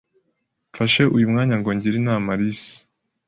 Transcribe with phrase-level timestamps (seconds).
[0.71, 2.71] mfashe uyu mwanya ngo ngire inama Alice.